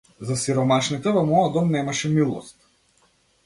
За 0.27 0.37
сиромашните 0.43 1.13
во 1.19 1.23
мојот 1.29 1.53
дом 1.59 1.71
немаше 1.77 2.13
милост. 2.17 2.61